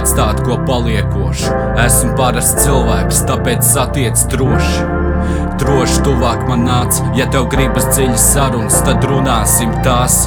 atstāt 0.00 0.42
ko 0.46 0.58
paliekošu. 0.66 1.52
Esmu 1.84 2.14
parasts 2.18 2.64
cilvēks, 2.64 3.22
tāpēc 3.28 3.64
satiec 3.66 4.24
droši. 4.32 4.88
Droši 5.60 6.04
tuvāk 6.06 6.46
man 6.48 6.64
nāc, 6.64 7.02
ja 7.18 7.28
tev 7.32 7.50
gribas 7.52 7.90
dziļas 7.92 8.28
sarunas, 8.32 8.80
tad 8.86 9.04
runāsim 9.04 9.74
tās. 9.84 10.24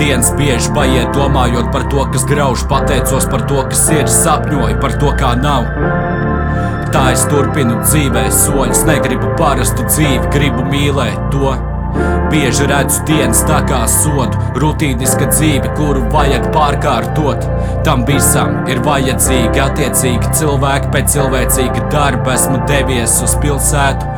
Dienas 0.00 0.30
bieži 0.36 0.72
paiet 0.76 1.12
domājot 1.16 1.72
par 1.72 1.84
to, 1.92 2.04
kas 2.12 2.24
grauž, 2.28 2.64
pateicos 2.68 3.28
par 3.32 3.44
to, 3.48 3.64
kas 3.72 3.86
ir, 3.92 4.06
sapņoju 4.08 4.78
par 4.80 4.96
to, 5.00 5.12
kā 5.20 5.34
nav. 5.40 5.68
Tā 6.90 7.10
es 7.14 7.26
turpinu 7.30 7.80
dzīvē 7.84 8.28
soļus, 8.34 8.84
negribu 8.88 9.34
parastu 9.38 9.84
dzīvi, 9.88 10.32
gribu 10.32 10.64
mīlēt 10.68 11.28
to. 11.32 11.52
Bieži 12.30 12.66
redzu 12.70 13.02
dienas 13.08 13.42
tā 13.48 13.58
kā 13.66 13.80
sodu, 13.90 14.38
rutīniska 14.62 15.30
dzīve, 15.32 15.72
kuru 15.78 16.04
vajag 16.12 16.46
pārkārtot. 16.54 17.46
Tam 17.86 18.04
visam 18.08 18.68
ir 18.70 18.82
vajadzīgi 18.86 19.62
attiecīgi 19.64 20.34
cilvēki 20.40 20.92
pēc 20.94 21.16
cilvēcīga 21.16 21.86
darba. 21.92 22.36
Esmu 22.36 22.60
devies 22.70 23.16
uz 23.24 23.34
pilsētu, 23.42 24.10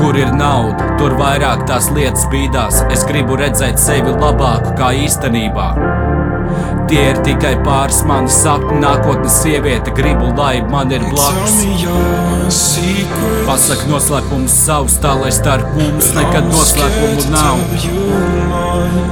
kur 0.00 0.16
ir 0.18 0.32
nauda, 0.36 0.94
tur 1.00 1.18
vairāk 1.20 1.66
tās 1.68 1.90
lietas 1.94 2.24
bīdās. 2.32 2.84
Es 2.94 3.04
gribu 3.08 3.36
redzēt 3.40 3.80
sevi 3.82 4.16
labāku 4.16 4.76
kā 4.80 4.94
īstenībā. 5.04 5.72
Tie 6.88 7.02
ir 7.10 7.18
tikai 7.20 7.52
pāris 7.66 7.98
mani 8.08 8.30
sapņi, 8.32 8.78
nākotnes 8.80 9.34
sieviete. 9.42 9.92
Gribu, 9.96 10.30
lai 10.38 10.62
man 10.72 10.92
ir 10.94 11.02
blakus. 11.10 11.58
Pasak 13.48 13.82
noslēpumus 13.90 14.54
savus, 14.64 14.96
tā 15.02 15.12
lai 15.20 15.28
starp 15.34 15.68
mums 15.76 16.08
nekad 16.16 16.48
noslēpumu 16.48 17.28
nav. 17.34 17.60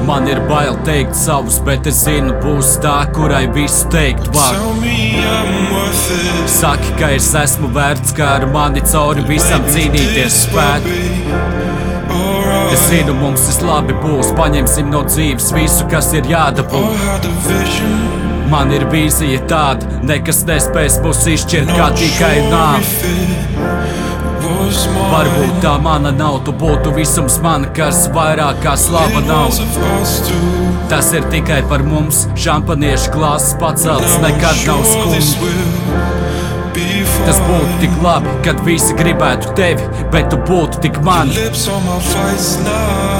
Man 0.08 0.28
ir 0.30 0.40
bail 0.48 0.78
teikt 0.88 1.16
savus, 1.18 1.58
bet 1.66 1.88
es 1.90 2.00
zinu, 2.06 2.32
būs 2.40 2.76
tā, 2.84 2.96
kurai 3.12 3.44
visu 3.52 3.90
teikt 3.92 4.30
var. 4.36 4.56
Saki, 6.56 6.94
ka 7.00 7.12
es 7.18 7.28
esmu 7.44 7.72
vērts, 7.76 8.16
kā 8.16 8.36
ar 8.38 8.48
mani 8.56 8.84
cauri 8.88 9.26
visam 9.28 9.66
cīnīties 9.68 10.44
spētu. 10.46 11.75
Es 12.76 12.88
zinu, 12.90 13.14
mums 13.16 13.46
tas 13.46 13.62
labi 13.64 13.94
būs. 14.02 14.34
Paņemsim 14.36 14.90
no 14.92 15.00
dzīves 15.08 15.48
visu, 15.56 15.86
kas 15.88 16.10
ir 16.18 16.26
jādabū. 16.28 16.82
Man 18.52 18.72
ir 18.76 18.84
vīzija 18.92 19.40
tāda, 19.50 19.88
nekas 20.06 20.42
nespēs 20.46 20.98
mūs 21.04 21.22
izšķirt 21.32 21.72
kā 21.72 21.86
tikai 21.96 22.34
nāve. 22.50 22.84
Varbūt 25.14 25.56
tā 25.64 25.72
mana 25.82 26.12
tu 26.44 26.52
būtu 26.52 26.92
visums 26.98 27.38
man, 27.42 27.64
kas 27.74 28.06
vairāk 28.12 28.60
kā 28.66 28.76
slava 28.76 29.24
nav. 29.24 29.56
Tas 30.92 31.12
ir 31.16 31.24
tikai 31.32 31.62
par 31.70 31.82
mums, 31.86 32.26
šampaniešu 32.36 33.16
glāzes 33.16 33.56
pacelts, 33.62 34.20
nekad 34.22 34.62
nav 34.68 34.84
skumji. 34.92 36.15
Tas 37.26 37.38
būtu 37.42 37.78
tik 37.80 37.94
labi, 38.04 38.32
kad 38.44 38.60
visi 38.66 38.94
gribētu 38.98 39.54
tevi, 39.58 39.86
bet 40.12 40.28
tu 40.32 40.38
būtu 40.46 40.82
tik 40.84 40.98
man. 41.06 41.30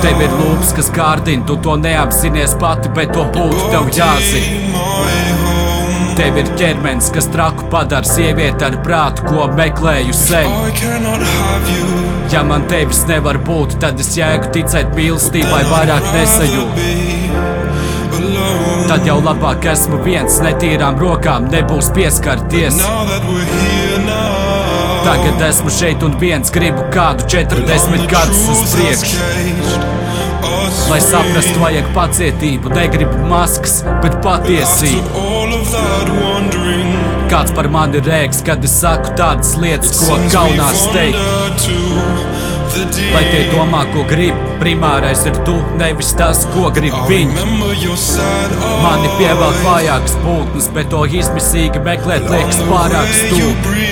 Tev 0.04 0.20
ir 0.22 0.34
lūpas, 0.36 0.72
kas 0.76 0.90
kārdina, 0.94 1.46
tu 1.48 1.56
to 1.64 1.76
neapzinies 1.80 2.54
pati, 2.60 2.92
bet 2.96 3.14
to 3.16 3.24
būtu 3.34 3.70
tev 3.72 3.88
jāzina. 3.96 4.84
Tev 6.16 6.38
ir 6.40 6.48
ķermenis, 6.56 7.10
kas 7.12 7.26
traku 7.32 7.66
padara 7.72 8.08
sievieti 8.08 8.64
ar 8.64 8.78
prātu, 8.84 9.26
ko 9.28 9.48
meklēju 9.56 10.14
sen. 10.16 10.48
Ja 12.32 12.42
man 12.46 12.64
tevis 12.70 13.02
nevar 13.08 13.38
būt, 13.46 13.78
tad 13.82 14.00
es 14.02 14.14
jēgu 14.16 14.52
ticēt 14.54 14.96
mīlestībai 14.96 15.62
vairāk 15.72 16.12
nesajūtu. 16.16 17.25
Tad 18.86 19.02
jau 19.06 19.16
labāk 19.18 19.64
esmu 19.72 19.98
viens, 20.04 20.36
netīrām 20.44 20.98
rokām 21.00 21.48
nebūs 21.50 21.88
pieskarties. 21.96 22.76
Tagad 25.06 25.42
esmu 25.48 25.72
šeit 25.74 26.04
un 26.06 26.14
viens 26.20 26.52
gribu 26.54 26.84
kādu 26.94 27.26
40 27.32 28.06
gadus 28.10 28.44
uz 28.52 28.62
priekšu. 28.76 29.18
Lai 30.86 31.00
saprastu, 31.02 31.58
vajag 31.62 31.90
pacietību, 31.96 32.70
negribu 32.76 33.26
maskas, 33.30 33.80
bet 34.04 34.20
patiesību. 34.22 35.26
Kāds 37.30 37.54
par 37.58 37.66
mani 37.74 37.98
rēks, 38.06 38.44
kad 38.46 38.62
es 38.64 38.78
saku 38.84 39.16
tādas 39.18 39.56
lietas, 39.58 39.98
ko 40.06 40.20
kaunās 40.30 40.86
teikt. 40.94 42.35
Lai 43.14 43.22
tie 43.30 43.42
domā, 43.52 43.84
ko 43.94 44.02
grib, 44.08 44.36
primārais 44.60 45.22
ir 45.28 45.36
tu, 45.46 45.54
nevis 45.80 46.10
tas, 46.18 46.42
ko 46.52 46.68
grib 46.74 46.96
viņi. 47.08 47.36
Mani 48.82 49.08
pievelk 49.18 49.62
vājākas 49.64 50.16
būtnes, 50.24 50.68
bet 50.76 50.90
to 50.92 51.04
izmisīgi 51.08 51.80
meklēt 51.86 52.26
liekas 52.30 52.60
pārāk 52.68 53.08
stūri. 53.22 53.86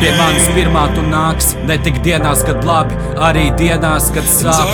Pie 0.00 0.10
manis 0.18 0.48
pirmā 0.56 0.84
tu 0.94 1.04
nāks, 1.08 1.54
ne 1.68 1.78
tik 1.80 2.02
dienās, 2.04 2.42
kad 2.44 2.64
labi, 2.68 2.96
arī 3.24 3.46
dienās, 3.56 4.10
kad 4.12 4.26
sāp. 4.28 4.68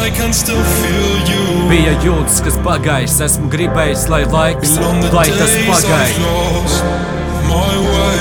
Bija 1.71 1.95
jūtas, 2.03 2.41
kas 2.43 2.59
pagājis, 2.67 3.21
esmu 3.29 3.51
gribējis, 3.53 4.09
lai 4.11 4.25
laiks, 4.27 4.75
lai 5.15 5.29
tas 5.39 5.55
pagājis. 5.69 7.20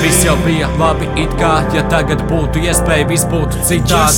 Viss 0.00 0.24
jau 0.24 0.34
bija 0.44 0.68
labi, 0.80 1.06
it 1.22 1.32
kā, 1.40 1.52
ja 1.76 1.82
tagad 1.92 2.22
būtu 2.30 2.62
iespēja, 2.64 3.06
viss 3.10 3.26
būtu 3.30 3.60
citādi. 3.68 4.16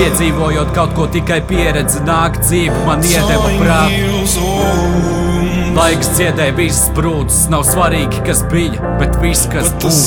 Piedzīvojot 0.00 0.70
kaut 0.76 0.92
ko 0.96 1.06
tikai 1.12 1.40
pieredzi, 1.48 2.02
nāk 2.06 2.38
dzīve, 2.44 2.76
man 2.86 3.02
iedeva 3.04 3.50
prātu. 3.60 3.96
Laiks 5.76 6.08
dziedē 6.16 6.50
visas 6.58 6.90
brūces, 6.96 7.44
nav 7.52 7.62
svarīgi, 7.68 8.20
kas 8.26 8.42
bija, 8.52 8.80
bet 9.00 9.16
viss, 9.22 9.46
kas 9.52 9.70
būs. 9.82 10.00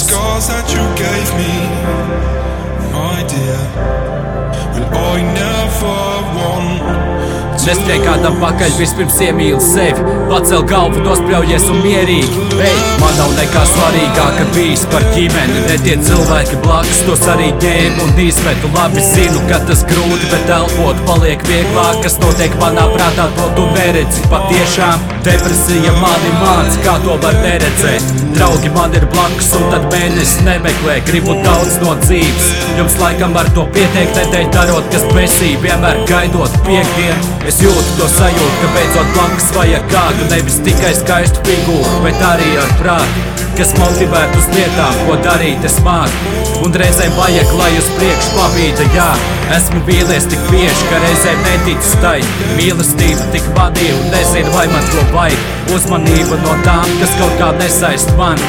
Neskrien 7.64 8.02
kādam 8.04 8.34
pakaļ, 8.42 8.74
vispirms 8.76 9.22
iemīli 9.24 9.60
sevi. 9.64 10.02
Pacel 10.28 10.66
galvu, 10.68 11.00
nospļaujies 11.06 11.70
un 11.72 11.78
mierīgi. 11.80 12.42
Ej, 12.60 12.74
man 13.00 13.14
nav 13.16 13.32
nekā 13.38 13.62
svarīgāka 13.70 14.48
bijis 14.52 14.84
par 14.92 15.06
ģimeni. 15.14 15.62
Ne 15.70 15.78
tie 15.86 15.96
cilvēki 16.04 16.60
blakus, 16.66 17.00
tos 17.08 17.24
arī 17.32 17.54
ņēmu 17.64 18.04
un 18.04 18.20
izmetu 18.26 18.72
Labi 18.74 19.04
zinu, 19.06 19.40
ka 19.48 19.62
tas 19.70 19.86
grūti, 19.88 20.28
bet 20.34 20.52
elpot 20.58 21.00
paliek 21.08 21.46
vieglāk. 21.48 22.02
Kas 22.04 22.20
notiek 22.20 22.58
manā 22.60 22.84
prātā, 22.98 23.30
to 23.38 23.48
tu 23.56 23.70
neredzi. 23.78 24.26
Patiešām 24.34 25.08
depresija 25.24 25.96
mani 26.02 26.36
māc, 26.42 26.76
kā 26.84 26.98
to 27.06 27.16
var 27.24 27.40
neredzēt. 27.46 28.12
Draugi 28.34 28.74
man 28.76 28.98
ir 28.98 29.08
blakus 29.14 29.54
un 29.56 29.70
tad 29.72 29.88
mēnesis 29.94 30.44
nemeklē. 30.44 31.00
Gribu 31.08 31.38
daudz 31.46 31.80
no 31.86 31.96
dzīves. 32.04 32.52
Jums 32.76 33.00
laikam 33.00 33.40
ar 33.40 33.48
to 33.56 33.70
pietiek, 33.72 34.12
nedēļ 34.20 34.52
darot, 34.52 34.92
kas 34.92 35.08
besī 35.16 35.54
Vienmēr 35.64 36.04
gaidot 36.10 36.62
piekdienu 36.68 37.53
Es 37.54 37.60
jūtu 37.62 37.92
to 38.00 38.06
sajūtu, 38.10 38.54
ka 38.64 38.68
beidzot 38.74 39.10
blakus 39.14 39.52
vajag 39.54 39.84
kādu 39.92 40.24
Nevis 40.32 40.56
tikai 40.66 40.90
skaistu 40.98 41.44
figūru, 41.46 42.00
bet 42.02 42.24
arī 42.26 42.48
ar 42.58 42.72
prātu 42.80 43.26
Kas 43.54 43.76
motivētu 43.78 44.40
uz 44.42 44.48
lietām, 44.56 44.96
ko 45.06 45.20
darīt 45.22 45.62
es 45.70 45.76
māku. 45.86 46.32
Un 46.66 46.74
reizēm 46.82 47.14
vajag, 47.14 47.54
lai 47.60 47.70
uz 47.78 47.92
priekšu 48.00 48.34
pabīda, 48.40 48.90
jā 48.98 49.12
Esmu 49.54 49.84
vīlies 49.86 50.26
tik 50.34 50.42
bieži, 50.50 50.90
ka 50.90 51.04
reizēm 51.06 51.46
neticu 51.46 52.02
tai. 52.02 52.18
Mīlestība 52.58 53.30
tik 53.36 53.46
vadīja 53.54 54.00
un 54.00 54.10
nezinu, 54.16 54.58
vai 54.58 54.66
man 54.74 54.90
to 54.90 55.06
vajag. 55.14 55.50
Uzmanība 55.78 56.42
no 56.42 56.58
tām, 56.66 56.98
kas 57.04 57.18
kaut 57.22 57.38
kā 57.38 57.54
nesaist 57.62 58.18
man 58.18 58.42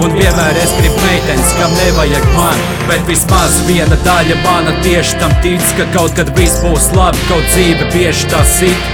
Un 0.00 0.14
vienmēr 0.16 0.56
es 0.56 0.70
gribu 0.78 0.96
meitenes, 1.04 1.50
kam 1.58 1.72
nevajag 1.76 2.24
man 2.32 2.62
Bet 2.88 3.02
vismaz 3.08 3.58
viena 3.66 3.98
daļa 4.06 4.38
mana 4.40 4.72
tieši 4.84 5.18
tam 5.20 5.34
tic 5.44 5.74
Ka 5.76 5.84
kaut 5.92 6.14
kad 6.16 6.30
viss 6.38 6.62
būs 6.64 6.88
labi, 6.96 7.20
kaut 7.28 7.44
dzīve 7.52 7.90
bieži 7.92 8.30
tā 8.32 8.40
sit. 8.48 8.88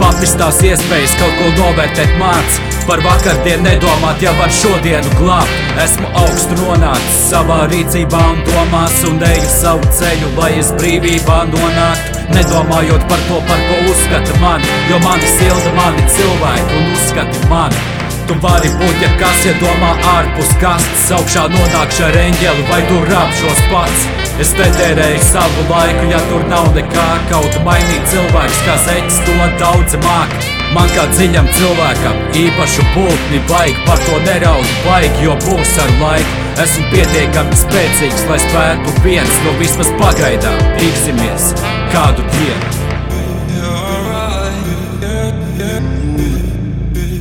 Papistās 0.00 0.58
iespējas 0.66 1.14
kaut 1.20 1.36
ko 1.38 1.52
novērtēt 1.60 2.16
māc 2.18 2.58
Par 2.88 3.02
vakardienu 3.04 3.66
nedomāt, 3.66 4.22
ja 4.24 4.32
var 4.38 4.50
šodienu 4.54 5.10
glābt. 5.18 5.58
Esmu 5.82 6.08
augstu 6.22 6.56
nonācis 6.62 7.18
savā 7.28 7.58
rīcībā 7.68 8.22
un 8.32 8.40
domās 8.48 8.96
Un 9.10 9.20
eju 9.28 9.50
savu 9.52 9.92
ceļu, 10.00 10.32
lai 10.40 10.54
es 10.62 10.72
brīvībā 10.80 11.42
nonāktu. 11.52 12.24
Nedomājot 12.34 13.06
par 13.12 13.22
to, 13.28 13.38
par 13.48 13.62
ko 13.68 13.78
uzskata 13.92 14.42
mani 14.42 14.74
Jo 14.90 14.98
mani 15.06 15.30
silda 15.38 15.76
mani 15.78 16.10
cilvēki 16.16 16.82
un 16.82 16.92
uzskati 16.96 17.46
mani 17.52 17.97
tu 18.28 18.36
vari 18.42 18.68
būt, 18.76 18.96
ja 19.02 19.08
kas 19.20 19.44
iedomā 19.48 19.94
ārpus 20.12 20.50
kastes 20.60 21.08
augšā 21.16 21.46
nonākšu 21.52 22.04
ar 22.08 22.16
eņģeli, 22.20 22.64
vai 22.68 22.80
tu 22.88 23.00
rapšos 23.08 23.60
pats? 23.72 24.06
Es 24.42 24.52
netērēju 24.58 25.22
savu 25.30 25.64
laiku, 25.70 26.04
ja 26.12 26.20
tur 26.28 26.44
nav 26.50 26.68
nekā 26.76 27.06
kaut 27.30 27.56
mainīt 27.66 28.04
cilvēks, 28.12 28.60
kā 28.66 28.76
zeķis 28.84 29.20
to 29.26 29.36
daudz 29.62 29.96
māk. 30.04 30.34
Man 30.76 30.90
kā 30.92 31.06
dziļam 31.14 31.48
cilvēkam 31.56 32.18
īpašu 32.42 32.84
būtni 32.92 33.40
vajag, 33.48 33.80
par 33.88 34.02
to 34.04 34.18
neraud 34.26 34.74
baigi, 34.84 35.24
jo 35.24 35.38
būs 35.46 35.72
ar 35.84 35.94
laiku. 36.02 36.44
Esmu 36.58 36.84
pietiekami 36.92 37.62
spēcīgs, 37.62 38.26
lai 38.28 38.40
spētu 38.44 38.98
viens, 39.06 39.40
no 39.46 39.56
vismaz 39.62 39.94
pagaidām 40.02 40.60
tiksimies 40.76 41.54
kādu 41.94 42.26
dienu. 42.36 42.76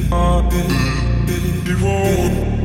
I've 0.10 0.50
been 0.50 0.87
51 1.68 2.57